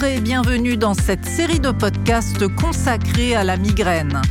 Bienvenue 0.00 0.78
dans 0.78 0.94
cette 0.94 1.26
série 1.26 1.60
de 1.60 1.72
podcasts 1.72 2.48
consacrée 2.56 3.36
à 3.36 3.44
la 3.44 3.58
migraine, 3.58 4.22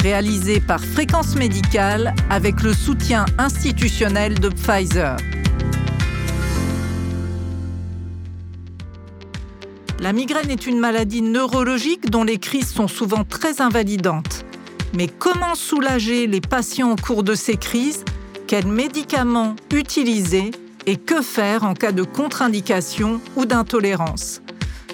réalisée 0.00 0.58
par 0.58 0.80
Fréquence 0.80 1.36
Médicale 1.36 2.12
avec 2.28 2.60
le 2.60 2.74
soutien 2.74 3.26
institutionnel 3.38 4.40
de 4.40 4.48
Pfizer. 4.48 5.16
La 10.00 10.12
migraine 10.12 10.50
est 10.50 10.66
une 10.66 10.80
maladie 10.80 11.22
neurologique 11.22 12.10
dont 12.10 12.24
les 12.24 12.38
crises 12.38 12.72
sont 12.72 12.88
souvent 12.88 13.22
très 13.22 13.60
invalidantes. 13.60 14.44
Mais 14.92 15.06
comment 15.06 15.54
soulager 15.54 16.26
les 16.26 16.40
patients 16.40 16.90
au 16.90 16.96
cours 16.96 17.22
de 17.22 17.36
ces 17.36 17.56
crises? 17.56 18.04
Quels 18.48 18.66
médicaments 18.66 19.54
utiliser? 19.72 20.50
Et 20.86 20.96
que 20.96 21.22
faire 21.22 21.62
en 21.62 21.74
cas 21.74 21.92
de 21.92 22.02
contre-indication 22.02 23.20
ou 23.36 23.46
d'intolérance? 23.46 24.41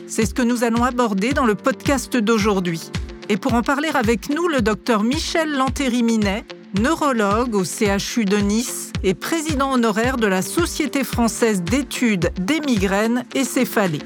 C'est 0.08 0.24
ce 0.24 0.34
que 0.34 0.42
nous 0.42 0.64
allons 0.64 0.84
aborder 0.84 1.32
dans 1.32 1.44
le 1.44 1.54
podcast 1.54 2.16
d'aujourd'hui. 2.16 2.90
Et 3.28 3.36
pour 3.36 3.52
en 3.52 3.62
parler 3.62 3.90
avec 3.92 4.30
nous, 4.30 4.48
le 4.48 4.62
docteur 4.62 5.02
Michel 5.02 5.52
Lantéry-Minet, 5.54 6.44
neurologue 6.80 7.54
au 7.54 7.62
CHU 7.62 8.24
de 8.24 8.38
Nice 8.38 8.92
et 9.02 9.14
président 9.14 9.72
honoraire 9.72 10.16
de 10.16 10.26
la 10.26 10.40
Société 10.40 11.04
française 11.04 11.62
d'études 11.62 12.32
des 12.40 12.60
migraines 12.60 13.24
et 13.34 13.44
céphalées. 13.44 14.02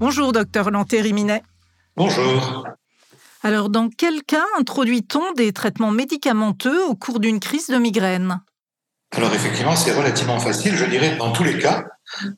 Bonjour, 0.00 0.32
docteur 0.32 0.70
Lantéry-Minet. 0.70 1.42
Bonjour. 1.96 2.66
Alors, 3.42 3.68
dans 3.68 3.90
quel 3.90 4.22
cas 4.22 4.44
introduit-on 4.58 5.32
des 5.34 5.52
traitements 5.52 5.90
médicamenteux 5.90 6.82
au 6.86 6.94
cours 6.94 7.20
d'une 7.20 7.40
crise 7.40 7.68
de 7.68 7.76
migraine? 7.76 8.40
Alors, 9.14 9.32
effectivement, 9.34 9.76
c'est 9.76 9.92
relativement 9.92 10.40
facile, 10.40 10.74
je 10.74 10.86
dirais, 10.86 11.16
dans 11.16 11.30
tous 11.30 11.44
les 11.44 11.58
cas 11.58 11.84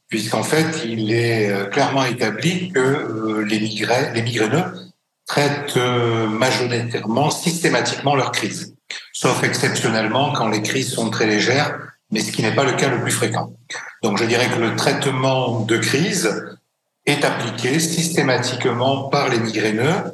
puisqu'en 0.09 0.43
fait, 0.43 0.85
il 0.85 1.13
est 1.13 1.51
euh, 1.51 1.67
clairement 1.67 2.05
établi 2.05 2.71
que 2.73 2.81
euh, 2.81 3.45
les, 3.45 3.59
les 3.59 4.23
migraineux 4.23 4.65
traitent 5.27 5.77
euh, 5.77 6.27
majoritairement, 6.29 7.31
systématiquement 7.31 8.15
leur 8.15 8.33
crise, 8.33 8.75
sauf 9.13 9.43
exceptionnellement 9.43 10.33
quand 10.33 10.49
les 10.49 10.63
crises 10.63 10.93
sont 10.93 11.11
très 11.11 11.27
légères, 11.27 11.79
mais 12.11 12.21
ce 12.21 12.31
qui 12.31 12.43
n'est 12.43 12.55
pas 12.55 12.65
le 12.65 12.73
cas 12.73 12.89
le 12.89 13.01
plus 13.01 13.11
fréquent. 13.11 13.53
Donc 14.03 14.19
je 14.19 14.25
dirais 14.25 14.49
que 14.49 14.61
le 14.61 14.77
traitement 14.77 15.61
de 15.61 15.77
crise 15.77 16.57
est 17.05 17.25
appliqué 17.25 17.81
systématiquement 17.81 19.09
par 19.09 19.29
les 19.29 19.41
migraineux, 19.41 20.13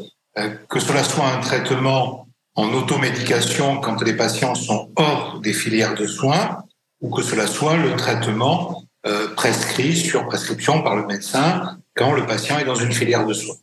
que 0.69 0.81
cela 0.81 1.05
soit 1.05 1.27
un 1.27 1.41
traitement 1.41 2.27
en 2.55 2.73
automédication 2.73 3.79
quand 3.81 4.01
les 4.03 4.15
patients 4.15 4.55
sont 4.55 4.91
hors 4.97 5.41
des 5.41 5.53
filières 5.53 5.95
de 5.95 6.07
soins, 6.07 6.65
ou 7.03 7.11
que 7.11 7.23
cela 7.23 7.47
soit 7.47 7.77
le 7.77 7.95
traitement 7.97 8.83
euh, 9.07 9.35
prescrit 9.35 9.97
sur 9.97 10.27
prescription 10.27 10.83
par 10.83 10.97
le 10.97 11.07
médecin 11.07 11.79
quand 11.97 12.13
le 12.13 12.25
patient 12.25 12.59
est 12.59 12.65
dans 12.65 12.77
une 12.77 12.93
filière 12.93 13.27
de 13.27 13.35
soins. 13.35 13.57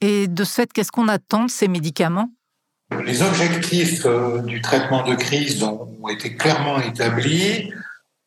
Et 0.00 0.28
de 0.28 0.44
ce 0.44 0.54
fait, 0.54 0.72
qu'est-ce 0.72 0.90
qu'on 0.90 1.08
attend 1.08 1.44
de 1.44 1.50
ces 1.50 1.68
médicaments? 1.68 2.30
Les 3.04 3.22
objectifs 3.22 4.06
euh, 4.06 4.40
du 4.42 4.60
traitement 4.62 5.06
de 5.06 5.14
crise 5.14 5.62
ont 5.62 6.08
été 6.08 6.36
clairement 6.36 6.80
établis 6.80 7.70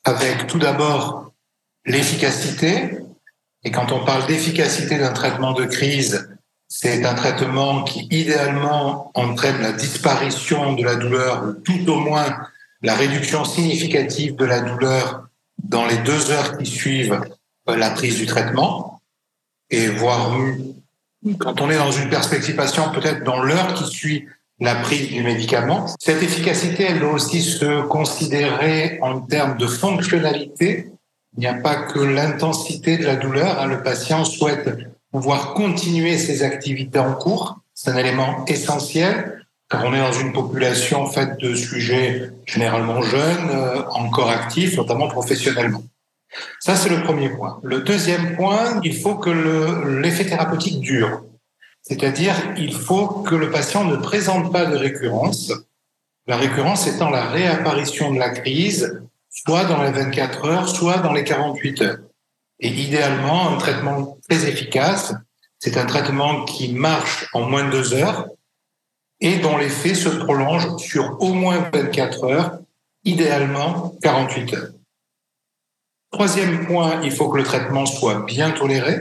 avec 0.03 0.47
tout 0.47 0.59
d'abord 0.59 1.33
l'efficacité. 1.85 2.99
Et 3.63 3.71
quand 3.71 3.91
on 3.91 4.05
parle 4.05 4.27
d'efficacité 4.27 4.97
d'un 4.97 5.13
traitement 5.13 5.53
de 5.53 5.65
crise, 5.65 6.29
c'est 6.67 7.05
un 7.05 7.13
traitement 7.13 7.83
qui 7.83 8.07
idéalement 8.09 9.11
entraîne 9.15 9.61
la 9.61 9.73
disparition 9.73 10.73
de 10.73 10.83
la 10.83 10.95
douleur, 10.95 11.55
tout 11.63 11.89
au 11.89 11.99
moins 11.99 12.37
la 12.81 12.95
réduction 12.95 13.45
significative 13.45 14.35
de 14.35 14.45
la 14.45 14.61
douleur 14.61 15.22
dans 15.63 15.85
les 15.85 15.97
deux 15.97 16.31
heures 16.31 16.57
qui 16.57 16.65
suivent 16.65 17.19
euh, 17.69 17.75
la 17.75 17.91
prise 17.91 18.17
du 18.17 18.25
traitement, 18.25 19.01
et 19.69 19.87
voire 19.87 20.37
quand 21.39 21.61
on 21.61 21.69
est 21.69 21.77
dans 21.77 21.91
une 21.91 22.09
perspective 22.09 22.55
patient, 22.55 22.91
peut-être 22.91 23.23
dans 23.23 23.41
l'heure 23.41 23.73
qui 23.73 23.85
suit 23.85 24.27
la 24.59 24.75
prise 24.75 25.09
du 25.09 25.23
médicament. 25.23 25.87
Cette 25.99 26.21
efficacité, 26.21 26.83
elle 26.89 26.99
doit 26.99 27.13
aussi 27.13 27.41
se 27.41 27.81
considérer 27.83 28.99
en 29.01 29.21
termes 29.21 29.57
de 29.57 29.67
fonctionnalité. 29.67 30.91
Il 31.35 31.39
n'y 31.39 31.47
a 31.47 31.55
pas 31.55 31.75
que 31.75 31.99
l'intensité 31.99 32.97
de 32.97 33.05
la 33.05 33.15
douleur. 33.15 33.59
Hein. 33.59 33.67
Le 33.67 33.81
patient 33.81 34.23
souhaite 34.25 34.69
pouvoir 35.11 35.53
continuer 35.53 36.17
ses 36.17 36.43
activités 36.43 36.99
en 36.99 37.13
cours. 37.13 37.59
C'est 37.73 37.89
un 37.89 37.97
élément 37.97 38.45
essentiel 38.45 39.42
on 39.83 39.93
est 39.93 39.99
dans 39.99 40.11
une 40.11 40.33
population 40.33 41.05
faite 41.07 41.39
de 41.39 41.55
sujets 41.55 42.31
généralement 42.45 43.01
jeunes, 43.01 43.49
euh, 43.51 43.83
encore 43.89 44.29
actifs, 44.29 44.77
notamment 44.77 45.07
professionnellement. 45.07 45.83
Ça, 46.59 46.75
c'est 46.75 46.89
le 46.89 47.03
premier 47.03 47.29
point. 47.29 47.59
Le 47.63 47.81
deuxième 47.81 48.35
point, 48.35 48.79
il 48.83 48.99
faut 48.99 49.15
que 49.15 49.29
l'effet 50.01 50.25
thérapeutique 50.25 50.79
dure. 50.81 51.23
C'est-à-dire, 51.81 52.35
il 52.57 52.73
faut 52.73 53.07
que 53.07 53.35
le 53.35 53.51
patient 53.51 53.83
ne 53.83 53.97
présente 53.97 54.51
pas 54.51 54.65
de 54.65 54.75
récurrence. 54.75 55.51
La 56.27 56.37
récurrence 56.37 56.87
étant 56.87 57.09
la 57.09 57.25
réapparition 57.25 58.13
de 58.13 58.19
la 58.19 58.29
crise, 58.29 59.01
soit 59.29 59.65
dans 59.65 59.83
les 59.83 59.91
24 59.91 60.45
heures, 60.45 60.69
soit 60.69 60.97
dans 60.97 61.11
les 61.11 61.23
48 61.23 61.81
heures. 61.81 61.97
Et 62.59 62.69
idéalement, 62.69 63.49
un 63.49 63.57
traitement 63.57 64.17
très 64.29 64.47
efficace, 64.47 65.13
c'est 65.59 65.77
un 65.77 65.85
traitement 65.85 66.45
qui 66.45 66.73
marche 66.73 67.27
en 67.33 67.41
moins 67.41 67.65
de 67.65 67.71
deux 67.71 67.93
heures, 67.93 68.27
et 69.23 69.37
dont 69.37 69.57
l'effet 69.57 69.95
se 69.95 70.09
prolonge 70.09 70.77
sur 70.77 71.17
au 71.21 71.33
moins 71.33 71.69
24 71.73 72.23
heures, 72.25 72.59
idéalement 73.05 73.95
48 74.03 74.53
heures. 74.53 74.69
Troisième 76.11 76.67
point, 76.67 76.99
il 77.03 77.11
faut 77.11 77.29
que 77.29 77.37
le 77.37 77.43
traitement 77.43 77.85
soit 77.85 78.25
bien 78.25 78.51
toléré, 78.51 78.95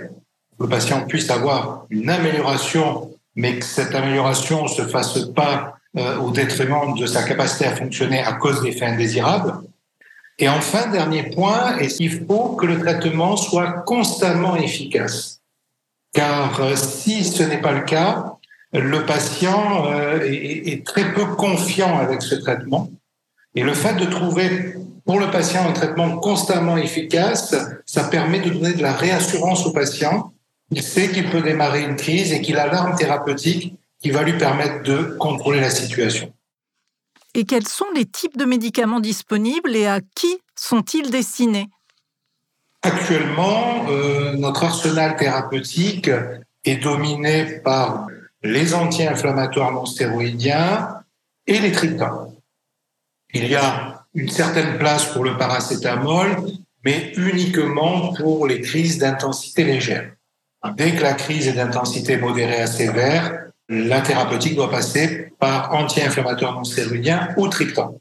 que 0.56 0.62
le 0.62 0.68
patient 0.68 1.04
puisse 1.06 1.28
avoir 1.28 1.86
une 1.90 2.08
amélioration, 2.08 3.10
mais 3.34 3.58
que 3.58 3.64
cette 3.64 3.94
amélioration 3.96 4.62
ne 4.62 4.68
se 4.68 4.86
fasse 4.86 5.18
pas 5.34 5.74
euh, 5.98 6.16
au 6.18 6.30
détriment 6.30 6.94
de 6.96 7.04
sa 7.04 7.24
capacité 7.24 7.66
à 7.66 7.74
fonctionner 7.74 8.22
à 8.22 8.34
cause 8.34 8.62
d'effets 8.62 8.86
indésirables. 8.86 9.54
Et 10.38 10.48
enfin, 10.48 10.88
dernier 10.88 11.30
point, 11.30 11.76
il 11.98 12.24
faut 12.26 12.50
que 12.50 12.66
le 12.66 12.78
traitement 12.78 13.36
soit 13.36 13.72
constamment 13.84 14.54
efficace? 14.54 15.40
Car 16.14 16.60
euh, 16.60 16.76
si 16.76 17.24
ce 17.24 17.42
n'est 17.42 17.60
pas 17.60 17.72
le 17.72 17.82
cas, 17.82 18.36
le 18.80 19.04
patient 19.04 19.86
euh, 19.86 20.20
est, 20.22 20.84
très 20.86 21.12
peu 21.12 21.26
confiant 21.26 21.98
avec 21.98 22.22
ce 22.22 22.34
traitement. 22.34 22.90
Et 23.54 23.62
le 23.62 23.74
fait 23.74 23.94
de 23.94 24.06
trouver 24.06 24.74
pour 25.04 25.18
le 25.18 25.30
patient 25.30 25.68
un 25.68 25.72
traitement 25.72 26.16
constamment 26.18 26.78
efficace, 26.78 27.54
ça 27.84 28.04
permet 28.04 28.40
de 28.40 28.50
donner 28.50 28.72
de 28.72 28.82
la 28.82 28.92
réassurance 28.92 29.66
au 29.66 29.72
patient. 29.72 30.32
Il 30.70 30.82
sait 30.82 31.10
qu'il 31.10 31.28
peut 31.28 31.42
démarrer 31.42 31.82
une 31.82 31.96
crise 31.96 32.32
et 32.32 32.40
qu'il 32.40 32.56
a 32.56 32.66
l'arme 32.66 32.96
thérapeutique 32.96 33.74
qui 34.00 34.10
va 34.10 34.22
lui 34.22 34.38
permettre 34.38 34.82
de 34.82 35.16
contrôler 35.18 35.60
la 35.60 35.70
situation. 35.70 36.32
Et 37.34 37.44
quels 37.44 37.68
sont 37.68 37.86
les 37.94 38.06
types 38.06 38.36
de 38.36 38.44
médicaments 38.44 39.00
disponibles 39.00 39.74
et 39.76 39.86
à 39.86 40.00
qui 40.14 40.38
sont-ils 40.54 41.10
destinés? 41.10 41.68
Actuellement, 42.82 43.86
euh, 43.88 44.34
notre 44.36 44.64
arsenal 44.64 45.16
thérapeutique 45.16 46.10
est 46.64 46.76
dominé 46.76 47.60
par 47.64 48.06
les 48.42 48.74
anti-inflammatoires 48.74 49.72
non 49.72 49.86
stéroïdiens 49.86 51.02
et 51.46 51.58
les 51.58 51.72
triptans. 51.72 52.34
Il 53.34 53.46
y 53.46 53.54
a 53.54 54.04
une 54.14 54.28
certaine 54.28 54.78
place 54.78 55.06
pour 55.06 55.24
le 55.24 55.36
paracétamol, 55.36 56.36
mais 56.84 57.12
uniquement 57.16 58.12
pour 58.14 58.46
les 58.46 58.60
crises 58.60 58.98
d'intensité 58.98 59.64
légère. 59.64 60.12
Dès 60.76 60.92
que 60.92 61.02
la 61.02 61.14
crise 61.14 61.48
est 61.48 61.54
d'intensité 61.54 62.16
modérée 62.16 62.60
à 62.60 62.66
sévère, 62.66 63.46
la 63.68 64.00
thérapeutique 64.00 64.54
doit 64.54 64.70
passer 64.70 65.32
par 65.38 65.72
anti-inflammatoire 65.72 66.54
non 66.54 66.64
stéroïdien 66.64 67.28
ou 67.36 67.48
triptan. 67.48 67.98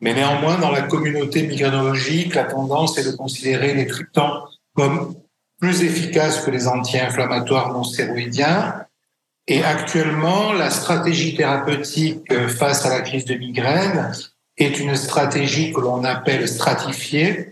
Mais 0.00 0.12
néanmoins, 0.12 0.58
dans 0.58 0.70
la 0.70 0.82
communauté 0.82 1.46
migrainologique, 1.46 2.34
la 2.34 2.44
tendance 2.44 2.98
est 2.98 3.10
de 3.10 3.16
considérer 3.16 3.74
les 3.74 3.86
triptans 3.86 4.44
comme 4.74 5.14
plus 5.60 5.82
efficaces 5.82 6.40
que 6.40 6.50
les 6.50 6.66
anti-inflammatoires 6.66 7.72
non 7.72 7.84
stéroïdiens 7.84 8.83
et 9.46 9.62
actuellement, 9.62 10.52
la 10.52 10.70
stratégie 10.70 11.34
thérapeutique 11.34 12.32
euh, 12.32 12.48
face 12.48 12.86
à 12.86 12.88
la 12.88 13.02
crise 13.02 13.26
de 13.26 13.34
migraine 13.34 14.12
est 14.56 14.78
une 14.80 14.96
stratégie 14.96 15.72
que 15.72 15.80
l'on 15.80 16.02
appelle 16.04 16.48
stratifiée, 16.48 17.50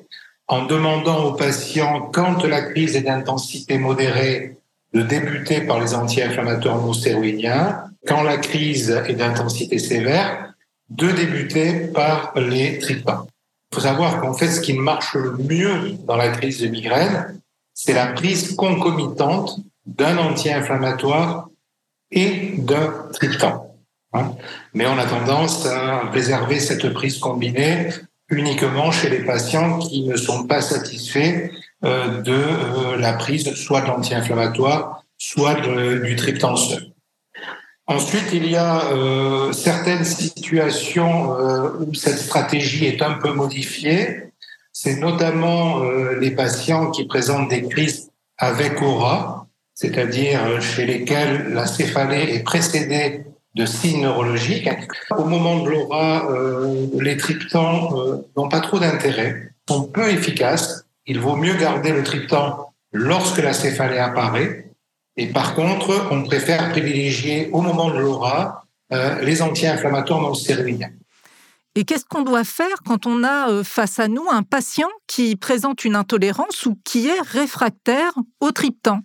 en 0.49 0.65
demandant 0.65 1.25
aux 1.25 1.33
patients, 1.33 2.11
quand 2.12 2.44
la 2.44 2.62
crise 2.62 2.97
est 2.97 3.03
d'intensité 3.03 3.79
modérée, 3.79 4.56
de 4.94 5.03
débuter 5.03 5.62
par 5.62 5.81
les 5.81 5.94
anti-inflammatoires 5.94 6.79
non 6.79 6.93
stéroïdiens, 6.93 7.85
quand 8.06 8.23
la 8.23 8.39
crise 8.39 8.91
est 9.06 9.15
d'intensité 9.15 9.79
sévère, 9.79 10.55
de 10.89 11.11
débuter 11.11 11.89
par 11.89 12.33
les 12.37 12.79
triptans. 12.79 13.27
Il 13.71 13.77
faut 13.77 13.81
savoir 13.81 14.21
qu'en 14.21 14.35
fait, 14.35 14.49
ce 14.49 14.61
qui 14.61 14.75
marche 14.75 15.15
le 15.15 15.33
mieux 15.33 15.93
dans 16.06 16.17
la 16.17 16.29
crise 16.29 16.61
de 16.61 16.69
migraine, 16.69 17.41
c'est 17.75 17.94
la 17.94 18.09
prise 18.09 18.55
concomitante 18.55 19.59
d'un 19.87 20.19
anti-inflammatoire 20.19 21.49
et 22.12 22.55
d'un 22.59 23.09
triptan. 23.12 23.75
Hein. 24.12 24.32
Mais 24.75 24.87
on 24.87 24.99
a 24.99 25.06
tendance 25.06 25.67
à 25.67 26.11
réserver 26.11 26.61
cette 26.61 26.93
prise 26.93 27.19
combinée 27.19 27.88
uniquement 28.29 28.91
chez 28.91 29.09
les 29.09 29.25
patients 29.25 29.79
qui 29.79 30.05
ne 30.05 30.17
sont 30.17 30.47
pas 30.47 30.62
satisfaits 30.62 31.50
euh, 31.85 32.23
de 32.23 32.32
euh, 32.32 32.97
la 32.97 33.14
prise 33.14 33.53
soit 33.55 33.82
de 33.82 33.88
l'anti-inflammatoire, 33.88 35.05
soit 35.19 35.55
du 35.55 36.17
triptan 36.17 36.56
seul. 36.56 36.93
Ensuite, 37.87 38.32
il 38.32 38.49
y 38.49 38.56
a 38.56 38.87
euh, 38.93 39.53
certaines 39.53 40.05
situations 40.05 41.37
où 41.81 41.94
cette 41.94 42.19
stratégie 42.19 42.87
est 42.87 43.03
un 43.03 43.15
peu 43.15 43.32
modifiée. 43.32 44.32
C'est 44.73 44.97
notamment 44.97 45.82
les 46.19 46.31
patients 46.31 46.91
qui 46.91 47.06
présentent 47.06 47.50
des 47.50 47.69
crises 47.69 48.11
avec 48.38 48.81
aura, 48.81 49.42
c'est-à-dire 49.75 50.61
chez 50.61 50.87
lesquels 50.87 51.49
la 51.53 51.67
céphalée 51.67 52.35
est 52.35 52.43
précédée 52.43 53.25
de 53.55 53.67
signes 53.67 54.03
neurologiques. 54.03 54.69
Au 55.17 55.25
moment 55.25 55.61
de 55.61 55.71
l'aura, 55.71 56.31
euh, 56.31 56.87
les 57.01 57.17
triptans 57.17 57.99
euh, 57.99 58.17
n'ont 58.37 58.49
pas 58.49 58.61
trop 58.61 58.79
d'intérêt, 58.79 59.53
sont 59.69 59.85
peu 59.85 60.09
efficaces. 60.09 60.87
Il 61.07 61.21
vaut 61.21 61.37
mieux 61.37 61.55
garder 61.55 61.93
le 61.93 62.03
triptan 62.03 62.73
lorsque 62.93 63.39
la 63.39 63.53
céphalée 63.53 63.99
apparaît. 63.99 64.71
Et 65.17 65.27
par 65.27 65.55
contre, 65.55 66.09
on 66.11 66.23
préfère 66.23 66.71
privilégier 66.71 67.51
au 67.53 67.61
moment 67.61 67.91
de 67.91 67.99
l'aura 67.99 68.65
euh, 68.93 69.21
les 69.21 69.43
anti-inflammatoires 69.43 70.23
non 70.23 70.35
stéroïdiens. 70.35 70.91
Et 71.75 71.85
qu'est-ce 71.85 72.05
qu'on 72.05 72.23
doit 72.23 72.45
faire 72.45 72.83
quand 72.87 73.07
on 73.07 73.25
a 73.25 73.65
face 73.65 73.99
à 73.99 74.07
nous 74.07 74.27
un 74.31 74.43
patient 74.43 74.91
qui 75.07 75.37
présente 75.37 75.85
une 75.85 75.97
intolérance 75.97 76.67
ou 76.67 76.79
qui 76.85 77.09
est 77.09 77.21
réfractaire 77.23 78.13
au 78.41 78.51
triptan? 78.53 79.01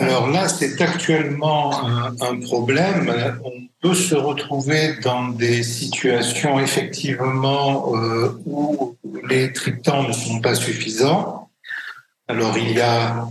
Alors 0.00 0.28
là, 0.28 0.48
c'est 0.48 0.80
actuellement 0.80 1.86
un, 1.86 2.40
problème. 2.40 3.12
On 3.44 3.52
peut 3.82 3.94
se 3.94 4.14
retrouver 4.14 4.94
dans 5.02 5.28
des 5.28 5.62
situations 5.62 6.58
effectivement 6.58 7.94
euh, 7.94 8.30
où 8.46 8.96
les 9.28 9.52
triptans 9.52 10.08
ne 10.08 10.12
sont 10.12 10.40
pas 10.40 10.54
suffisants. 10.54 11.50
Alors 12.28 12.56
il 12.56 12.72
y 12.72 12.80
a 12.80 13.28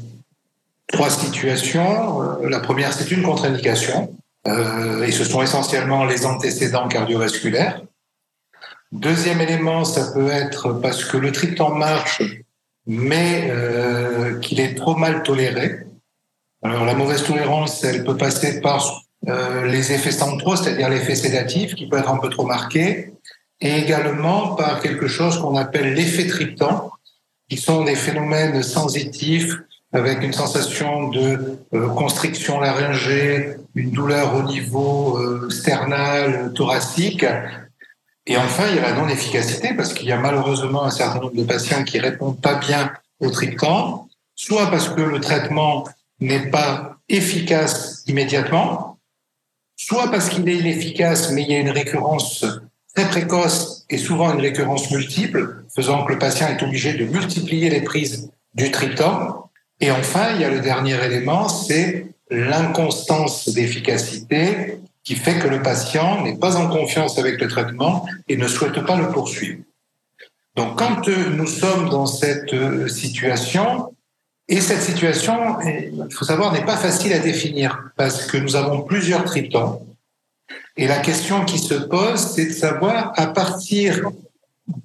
trois 0.88 1.10
situations. 1.10 2.22
Euh, 2.44 2.50
la 2.50 2.60
première, 2.60 2.94
c'est 2.94 3.10
une 3.10 3.24
contre-indication, 3.24 4.16
euh, 4.48 5.04
et 5.04 5.12
ce 5.12 5.24
sont 5.24 5.42
essentiellement 5.42 6.06
les 6.06 6.28
antécédents 6.28 6.88
cardiovasculaires. 6.88 7.82
Deuxième 8.92 9.42
élément, 9.42 9.86
ça 9.86 10.12
peut 10.14 10.30
être 10.30 10.74
parce 10.74 11.04
que 11.04 11.18
le 11.18 11.32
triptan 11.32 11.74
marche, 11.74 12.22
mais 12.86 13.52
qu'il 14.42 14.60
est 14.60 14.74
trop 14.76 14.96
mal 14.96 15.22
toléré. 15.22 15.89
Alors 16.62 16.86
la 16.86 16.94
mauvaise 16.94 17.24
tolérance, 17.24 17.84
elle 17.84 18.04
peut 18.04 18.18
passer 18.18 18.60
par 18.60 19.04
euh, 19.28 19.66
les 19.66 19.94
effets 19.94 20.12
centraux, 20.12 20.56
c'est-à-dire 20.56 20.90
l'effet 20.90 21.16
sédatif, 21.16 21.76
qui 21.76 21.88
peut 21.88 21.98
être 21.98 22.10
un 22.10 22.18
peu 22.18 22.30
trop 22.30 22.46
marqué, 22.46 23.14
et 23.62 23.78
également 23.78 24.56
par 24.56 24.82
quelque 24.82 25.08
chose 25.08 25.40
qu'on 25.40 25.56
appelle 25.56 25.94
l'effet 25.94 26.28
triptan, 26.28 26.92
qui 27.50 27.58
sont 27.58 27.84
des 27.84 27.96
phénomènes 27.96 28.62
sensitifs 28.62 29.56
avec 29.92 30.22
une 30.22 30.34
sensation 30.34 31.08
de 31.10 31.60
euh, 31.74 31.88
constriction 31.90 32.60
laryngée, 32.60 33.56
une 33.74 33.92
douleur 33.92 34.36
au 34.36 34.44
niveau 34.44 35.18
euh, 35.18 35.50
sternal, 35.50 36.52
thoracique. 36.54 37.26
Et 38.28 38.38
enfin, 38.38 38.66
il 38.70 38.76
y 38.76 38.80
a 38.80 38.84
la 38.84 38.94
non-efficacité, 38.94 39.74
parce 39.74 39.94
qu'il 39.94 40.08
y 40.08 40.12
a 40.12 40.18
malheureusement 40.18 40.84
un 40.84 40.92
certain 40.92 41.20
nombre 41.20 41.36
de 41.36 41.44
patients 41.44 41.84
qui 41.84 42.00
répondent 42.00 42.40
pas 42.40 42.56
bien 42.56 42.92
au 43.20 43.32
triptan, 43.32 44.08
soit 44.36 44.70
parce 44.70 44.90
que 44.90 45.02
le 45.02 45.20
traitement 45.20 45.86
n'est 46.20 46.50
pas 46.50 46.98
efficace 47.08 48.04
immédiatement, 48.08 49.00
soit 49.76 50.12
parce 50.12 50.30
qu'il 50.30 50.48
est 50.50 50.58
inefficace, 50.58 51.32
mais 51.32 51.44
il 51.44 51.52
y 51.52 51.56
a 51.56 51.60
une 51.60 51.70
récurrence 51.70 52.46
très 52.96 53.08
précoce 53.08 53.86
et 53.90 53.98
souvent 53.98 54.34
une 54.34 54.42
récurrence 54.42 54.92
multiple, 54.92 55.66
faisant 55.74 56.06
que 56.06 56.14
le 56.14 56.20
patient 56.20 56.48
est 56.48 56.62
obligé 56.64 56.94
de 56.94 57.06
multiplier 57.06 57.70
les 57.70 57.82
prises 57.82 58.32
du 58.54 58.72
triptan. 58.72 59.50
Et 59.80 59.92
enfin, 59.92 60.34
il 60.36 60.42
y 60.42 60.44
a 60.44 60.50
le 60.50 60.60
dernier 60.60 61.02
élément, 61.04 61.48
c'est 61.48 62.08
l'inconstance 62.30 63.50
d'efficacité 63.50 64.80
qui 65.04 65.16
fait 65.16 65.40
que 65.40 65.48
le 65.48 65.62
patient 65.62 66.24
n'est 66.24 66.38
pas 66.38 66.58
en 66.58 66.68
confiance 66.68 67.18
avec 67.18 67.40
le 67.40 67.48
traitement 67.48 68.06
et 68.28 68.38
ne 68.38 68.48
souhaite 68.48 68.86
pas 68.86 68.98
le 68.98 69.10
poursuivre. 69.10 69.64
Donc 70.56 70.78
quand 70.78 71.08
nous 71.08 71.48
sommes 71.48 71.90
dans 71.90 72.06
cette 72.06 72.54
situation, 72.90 73.94
et 74.52 74.62
cette 74.62 74.82
situation, 74.82 75.60
il 75.62 76.08
faut 76.12 76.26
savoir, 76.26 76.52
n'est 76.52 76.66
pas 76.66 76.76
facile 76.76 77.14
à 77.14 77.20
définir 77.20 77.92
parce 77.96 78.26
que 78.26 78.36
nous 78.38 78.56
avons 78.56 78.82
plusieurs 78.82 79.24
triptans. 79.24 79.86
Et 80.76 80.88
la 80.88 80.98
question 80.98 81.46
qui 81.46 81.60
se 81.60 81.76
pose, 81.76 82.20
c'est 82.20 82.48
de 82.48 82.54
savoir 82.54 83.14
à 83.16 83.28
partir 83.28 84.10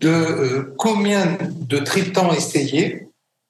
de 0.01 0.09
euh, 0.09 0.75
combien 0.77 1.39
de 1.51 1.79
triptans 1.79 2.31
essayés, 2.33 3.09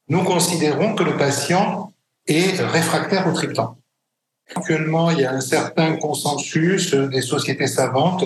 nous 0.08 0.22
considérons 0.22 0.94
que 0.94 1.02
le 1.02 1.16
patient 1.16 1.92
est 2.28 2.60
réfractaire 2.60 3.26
au 3.26 3.32
triptan. 3.32 3.76
Actuellement, 4.54 5.10
il 5.10 5.20
y 5.20 5.24
a 5.24 5.32
un 5.32 5.40
certain 5.40 5.96
consensus 5.96 6.94
des 6.94 7.22
sociétés 7.22 7.66
savantes 7.66 8.24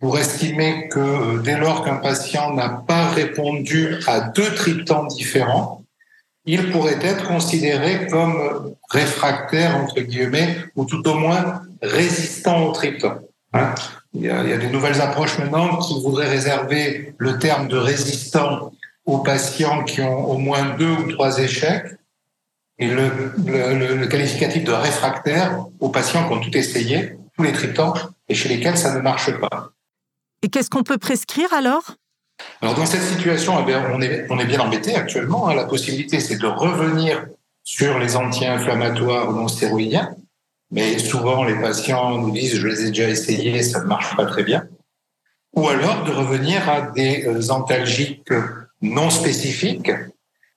pour 0.00 0.18
estimer 0.18 0.88
que 0.88 0.98
euh, 0.98 1.38
dès 1.42 1.58
lors 1.58 1.84
qu'un 1.84 1.96
patient 1.96 2.54
n'a 2.54 2.70
pas 2.70 3.10
répondu 3.10 3.96
à 4.06 4.20
deux 4.20 4.54
triptans 4.54 5.04
différents, 5.04 5.81
il 6.44 6.70
pourrait 6.70 6.98
être 7.02 7.26
considéré 7.28 8.06
comme 8.08 8.74
réfractaire, 8.90 9.76
entre 9.76 10.00
guillemets, 10.00 10.56
ou 10.76 10.84
tout 10.84 11.06
au 11.08 11.14
moins 11.14 11.62
résistant 11.80 12.66
au 12.66 12.72
triptan. 12.72 13.18
Hein. 13.54 13.74
il, 14.14 14.22
y 14.22 14.30
a, 14.30 14.56
des 14.56 14.70
nouvelles 14.70 15.00
approches 15.00 15.38
maintenant 15.38 15.76
qui 15.76 16.00
voudraient 16.02 16.28
réserver 16.28 17.14
le 17.18 17.38
terme 17.38 17.68
de 17.68 17.76
résistant 17.76 18.72
aux 19.04 19.18
patients 19.18 19.84
qui 19.84 20.00
ont 20.00 20.30
au 20.30 20.38
moins 20.38 20.74
deux 20.76 20.90
ou 20.90 21.12
trois 21.12 21.38
échecs 21.38 21.84
et 22.78 22.86
le, 22.86 23.10
le, 23.46 23.96
le 23.96 24.06
qualificatif 24.06 24.64
de 24.64 24.72
réfractaire 24.72 25.66
aux 25.80 25.90
patients 25.90 26.26
qui 26.26 26.34
ont 26.34 26.40
tout 26.40 26.56
essayé, 26.56 27.16
tous 27.36 27.42
les 27.42 27.52
triptans, 27.52 27.94
et 28.28 28.34
chez 28.34 28.48
lesquels 28.48 28.78
ça 28.78 28.94
ne 28.94 29.00
marche 29.00 29.30
pas. 29.38 29.72
Et 30.42 30.48
qu'est-ce 30.48 30.70
qu'on 30.70 30.82
peut 30.82 30.98
prescrire 30.98 31.52
alors? 31.52 31.96
Alors 32.62 32.76
dans 32.76 32.86
cette 32.86 33.02
situation, 33.02 33.54
eh 33.66 33.74
on, 33.74 34.38
est, 34.38 34.44
bien 34.46 34.60
embêté 34.60 34.94
actuellement. 34.94 35.48
Hein. 35.48 35.54
La 35.54 35.64
possibilité, 35.64 36.20
c'est 36.20 36.36
de 36.36 36.46
revenir 36.46 37.26
sur 37.64 37.98
les 37.98 38.14
anti-inflammatoires 38.14 39.32
non 39.32 39.48
stéroïdiens. 39.48 40.14
Mais 40.70 40.98
souvent, 40.98 41.42
les 41.42 41.60
patients 41.60 42.18
nous 42.18 42.30
disent, 42.30 42.54
je 42.54 42.66
les 42.68 42.82
ai 42.82 42.88
déjà 42.88 43.08
essayés, 43.08 43.62
ça 43.64 43.80
ne 43.80 43.86
marche 43.86 44.16
pas 44.16 44.26
très 44.26 44.44
bien. 44.44 44.64
Ou 45.54 45.68
alors 45.68 46.04
de 46.04 46.12
revenir 46.12 46.68
à 46.68 46.82
des 46.82 47.26
euh, 47.26 47.50
antalgiques 47.50 48.32
non 48.80 49.10
spécifiques, 49.10 49.90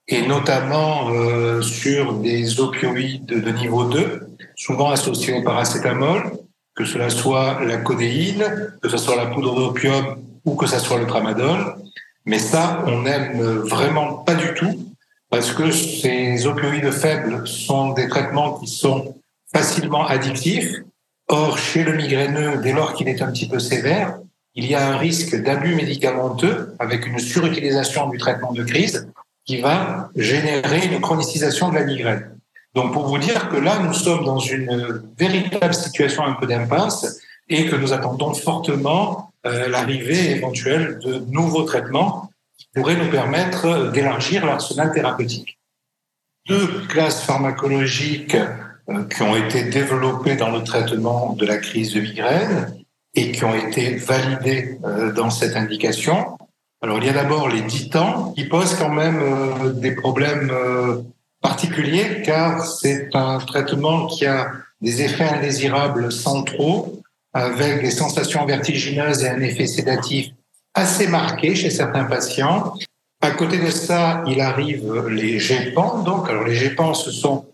et 0.08 0.22
notamment 0.27 1.10
euh, 1.10 1.62
sur 1.63 2.13
des 2.13 2.60
opioïdes 2.60 3.25
de 3.25 3.51
niveau 3.51 3.86
2, 3.86 4.27
souvent 4.56 4.92
associés 4.92 5.34
au 5.34 5.42
paracétamol, 5.42 6.32
que 6.75 6.86
cela 6.86 7.10
soit 7.10 7.63
la 7.63 7.77
codéine, 7.77 8.74
que 8.82 8.89
ce 8.89 8.98
soit 8.98 9.15
la 9.15 9.25
poudre 9.25 9.56
d'opium 9.56 10.18
ou 10.46 10.56
que 10.56 10.68
ça 10.68 10.80
soit 10.80 11.00
le 11.00 11.08
tramadol. 11.08 11.75
Mais 12.25 12.40
ça, 12.40 12.84
on 12.88 13.02
n'aime 13.02 13.42
vraiment 13.42 14.14
pas 14.14 14.36
du 14.36 14.54
tout 14.54 14.86
parce 15.30 15.52
que 15.52 15.72
ces 15.72 16.48
opioïdes 16.48 16.92
faibles 16.92 17.48
sont 17.48 17.92
des 17.94 18.08
traitements 18.08 18.54
qui 18.60 18.68
sont 18.68 19.16
facilement 19.54 20.08
addictifs. 20.08 20.75
Or, 21.28 21.58
chez 21.58 21.84
le 21.84 21.94
migraineux, 21.94 22.58
dès 22.62 22.72
lors 22.72 22.94
qu'il 22.94 23.10
est 23.10 23.22
un 23.22 23.32
petit 23.32 23.48
peu 23.48 23.60
sévère, 23.60 24.20
il 24.54 24.66
y 24.66 24.75
a 24.75 24.88
un 24.88 24.98
risque 24.98 25.36
d'abus 25.36 25.75
médicamenteux 25.75 26.75
avec 26.80 27.06
une 27.08 27.20
surutilisation 27.20 28.08
du 28.10 28.18
traitement 28.18 28.54
de 28.54 28.64
crise 28.64 29.10
qui 29.44 29.60
va 29.60 30.10
générer 30.16 30.86
une 30.86 31.02
chronicisation 31.02 31.70
de 31.70 31.75
la 31.75 31.84
migraine. 31.84 32.38
Donc, 32.74 32.94
pour 32.94 33.08
vous 33.08 33.18
dire 33.18 33.50
que 33.50 33.58
là, 33.58 33.80
nous 33.80 33.94
sommes 33.94 34.24
dans 34.25 34.40
une 34.40 35.02
véritable 35.18 35.74
situation 35.74 36.24
un 36.24 36.34
peu 36.34 36.46
d'impasse 36.46 37.20
et 37.50 37.68
que 37.68 37.75
nous 37.75 37.94
attendons 37.94 38.34
fortement 38.34 39.32
l'arrivée 39.46 40.32
éventuelle 40.32 41.00
de 41.00 41.20
nouveaux 41.30 41.64
traitements 41.64 42.32
qui 42.58 42.68
pourraient 42.74 42.96
nous 42.96 43.10
permettre 43.10 43.92
d'élargir 43.92 44.46
l'arsenal 44.46 44.92
thérapeutique. 44.94 45.60
Deux 46.48 46.68
classes 46.88 47.24
pharmacologiques 47.24 48.36
euh, 48.90 49.04
qui 49.06 49.22
ont 49.24 49.36
été 49.36 49.64
développées 49.64 50.36
dans 50.36 50.52
le 50.52 50.64
traitement 50.64 51.34
de 51.34 51.46
la 51.46 51.58
crise 51.58 51.94
de 51.94 52.02
migraine 52.02 52.75
et 53.16 53.32
qui 53.32 53.44
ont 53.46 53.56
été 53.56 53.96
validées 53.96 54.80
euh, 54.84 55.12
dans 55.12 55.30
cette 55.30 55.56
indication. 55.56 56.38
Alors 56.82 57.00
il 57.00 57.06
y 57.06 57.10
a 57.10 57.14
d'abord 57.14 57.50
les 57.50 57.66
titans 57.66 58.34
qui 58.36 58.46
posent 58.46 58.75
quand 58.75 58.92
même 58.92 59.80
des 59.80 59.96
problèmes 59.96 60.52
particuliers 61.42 62.22
car 62.24 62.64
c'est 62.64 63.10
un 63.16 63.40
traitement 63.40 64.06
qui 64.06 64.25
a 64.25 64.52
des 64.82 65.02
effets 65.02 65.24
indésirables 65.24 66.12
centraux 66.12 67.02
avec 67.36 67.82
des 67.82 67.92
sensations 67.92 68.46
vertigineuses 68.46 69.25
et 69.25 69.30
un 69.30 69.42
effet 69.42 69.68
sédatif 69.68 70.27
assez 70.74 71.08
marqué 71.08 71.54
chez 71.54 71.70
certains 71.70 72.06
patients. 72.06 72.74
À 73.22 73.32
côté 73.32 73.58
de 73.58 73.70
ça, 73.70 74.24
il 74.25 74.39
arrive 74.39 75.06
les 75.10 75.38
GEPAN. 75.38 76.04
Donc, 76.04 76.30
alors 76.30 76.46
les 76.46 76.56
GEPAN, 76.56 76.94
ce 76.94 77.12
sont 77.12 77.46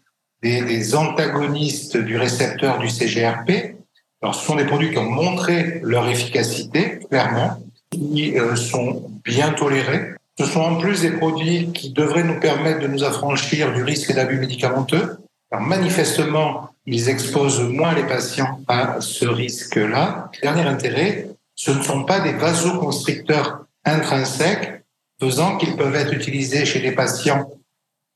des, 0.43 0.95
antagonistes 0.95 1.97
du 1.97 2.15
récepteur 2.15 2.77
du 2.77 2.89
CGRP. 2.89 3.75
Alors, 4.21 4.35
ce 4.35 4.45
sont 4.45 4.55
des 4.55 4.65
produits 4.65 4.91
qui 4.91 4.99
ont 4.99 5.09
montré 5.09 5.79
leur 5.83 6.07
efficacité, 6.07 6.99
clairement, 7.09 7.57
qui 7.89 8.37
euh, 8.37 8.55
sont 8.55 9.09
bien 9.23 9.51
tolérés. 9.53 10.13
Ce 10.37 10.45
sont 10.45 10.61
en 10.61 10.75
plus 10.75 11.01
des 11.01 11.11
produits 11.11 11.71
qui 11.73 11.91
devraient 11.91 12.23
nous 12.23 12.39
permettre 12.39 12.81
de 12.81 12.87
nous 12.87 13.03
affranchir 13.03 13.73
du 13.73 13.81
risque 13.81 14.13
d'abus 14.13 14.37
médicamenteux. 14.37 15.17
Alors 15.51 15.65
manifestement, 15.65 16.69
ils 16.85 17.09
exposent 17.09 17.61
moins 17.61 17.93
les 17.93 18.05
patients 18.05 18.61
à 18.67 19.01
ce 19.01 19.25
risque-là. 19.25 20.31
Dernier 20.41 20.63
intérêt, 20.63 21.29
ce 21.55 21.71
ne 21.71 21.81
sont 21.81 22.03
pas 22.03 22.19
des 22.19 22.33
vasoconstricteurs 22.33 23.65
intrinsèques 23.85 24.83
faisant 25.19 25.57
qu'ils 25.57 25.75
peuvent 25.75 25.95
être 25.95 26.13
utilisés 26.13 26.65
chez 26.65 26.79
les 26.79 26.91
patients 26.91 27.51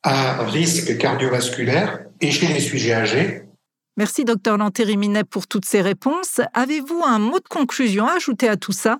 à 0.03 0.43
risque 0.45 0.97
cardiovasculaire 0.97 2.01
et 2.21 2.31
chez 2.31 2.47
les 2.47 2.59
sujets 2.59 2.93
âgés. 2.93 3.43
Merci, 3.97 4.25
docteur 4.25 4.57
Lantériminet, 4.57 5.23
pour 5.23 5.47
toutes 5.47 5.65
ces 5.65 5.81
réponses. 5.81 6.41
Avez-vous 6.53 7.03
un 7.05 7.19
mot 7.19 7.39
de 7.39 7.47
conclusion 7.47 8.07
à 8.07 8.15
ajouter 8.15 8.49
à 8.49 8.57
tout 8.57 8.71
ça? 8.71 8.99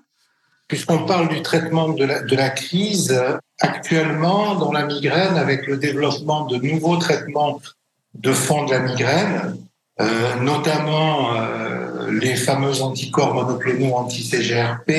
Puisqu'on 0.68 1.04
parle 1.04 1.28
du 1.28 1.42
traitement 1.42 1.90
de 1.90 2.04
la, 2.04 2.22
de 2.22 2.34
la, 2.34 2.50
crise, 2.50 3.16
actuellement, 3.60 4.56
dans 4.56 4.72
la 4.72 4.86
migraine, 4.86 5.36
avec 5.36 5.66
le 5.66 5.76
développement 5.76 6.46
de 6.46 6.56
nouveaux 6.56 6.96
traitements 6.96 7.60
de 8.18 8.32
fond 8.32 8.64
de 8.64 8.72
la 8.72 8.80
migraine, 8.80 9.56
euh, 10.00 10.36
notamment 10.40 11.34
euh, 11.34 12.10
les 12.10 12.36
fameux 12.36 12.82
anticorps 12.82 13.34
monoclonaux 13.34 13.94
anti-CGRP, 13.94 14.90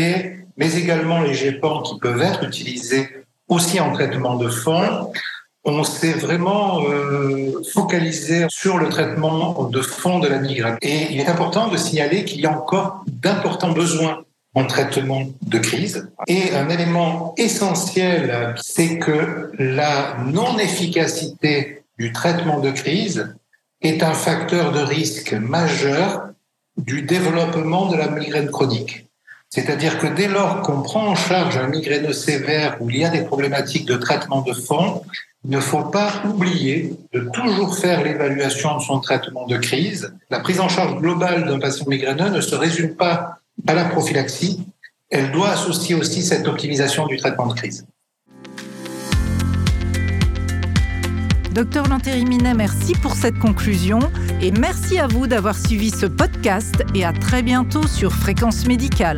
mais 0.57 0.73
également 0.75 1.21
les 1.21 1.33
GEPAN 1.33 1.83
qui 1.83 1.99
peuvent 1.99 2.21
être 2.21 2.43
utilisés 2.43 3.07
aussi 3.47 3.79
en 3.79 3.93
traitement 3.93 4.35
de 4.35 4.49
fond, 4.49 5.11
on 5.63 5.83
s'est 5.83 6.13
vraiment 6.13 6.81
euh, 6.83 7.61
focalisé 7.73 8.45
sur 8.49 8.77
le 8.77 8.89
traitement 8.89 9.65
de 9.65 9.81
fond 9.81 10.19
de 10.19 10.27
la 10.27 10.39
migraine. 10.39 10.77
Et 10.81 11.07
il 11.11 11.19
est 11.19 11.27
important 11.27 11.67
de 11.67 11.77
signaler 11.77 12.23
qu'il 12.25 12.41
y 12.41 12.45
a 12.45 12.57
encore 12.57 13.03
d'importants 13.07 13.73
besoins 13.73 14.23
en 14.55 14.65
traitement 14.65 15.23
de 15.41 15.59
crise. 15.59 16.09
Et 16.27 16.55
un 16.55 16.69
élément 16.69 17.35
essentiel, 17.37 18.55
c'est 18.57 18.97
que 18.97 19.51
la 19.59 20.17
non-efficacité 20.25 21.83
du 21.97 22.11
traitement 22.11 22.59
de 22.59 22.71
crise 22.71 23.35
est 23.81 24.03
un 24.03 24.13
facteur 24.13 24.71
de 24.71 24.79
risque 24.79 25.33
majeur 25.33 26.29
du 26.77 27.01
développement 27.01 27.87
de 27.87 27.97
la 27.97 28.07
migraine 28.07 28.49
chronique. 28.49 29.07
C'est-à-dire 29.49 29.97
que 29.97 30.07
dès 30.07 30.27
lors 30.27 30.61
qu'on 30.61 30.81
prend 30.81 31.07
en 31.07 31.15
charge 31.15 31.57
un 31.57 31.67
migraineux 31.67 32.13
sévère 32.13 32.77
où 32.81 32.89
il 32.89 32.97
y 32.97 33.05
a 33.05 33.09
des 33.09 33.23
problématiques 33.23 33.85
de 33.85 33.95
traitement 33.95 34.41
de 34.41 34.53
fond, 34.53 35.03
il 35.45 35.51
ne 35.51 35.59
faut 35.59 35.85
pas 35.85 36.11
oublier 36.25 36.93
de 37.13 37.21
toujours 37.31 37.77
faire 37.77 38.03
l'évaluation 38.03 38.77
de 38.77 38.81
son 38.81 38.99
traitement 38.99 39.47
de 39.47 39.57
crise. 39.57 40.13
La 40.29 40.41
prise 40.41 40.59
en 40.59 40.67
charge 40.67 40.99
globale 40.99 41.45
d'un 41.45 41.59
patient 41.59 41.85
migraineux 41.87 42.29
ne 42.29 42.41
se 42.41 42.55
résume 42.55 42.95
pas 42.95 43.39
à 43.65 43.73
la 43.73 43.85
prophylaxie, 43.85 44.67
elle 45.09 45.31
doit 45.31 45.51
associer 45.51 45.95
aussi 45.95 46.21
cette 46.21 46.47
optimisation 46.47 47.07
du 47.07 47.17
traitement 47.17 47.47
de 47.47 47.53
crise. 47.53 47.85
Docteur 51.57 51.87
Lantériminet, 51.87 52.53
merci 52.53 52.93
pour 52.93 53.15
cette 53.15 53.39
conclusion 53.39 53.97
et 54.43 54.51
merci 54.51 54.99
à 54.99 55.07
vous 55.07 55.25
d'avoir 55.25 55.57
suivi 55.57 55.89
ce 55.89 56.05
podcast 56.05 56.83
et 56.93 57.03
à 57.03 57.11
très 57.11 57.41
bientôt 57.41 57.87
sur 57.87 58.13
Fréquence 58.13 58.67
Médicale. 58.67 59.17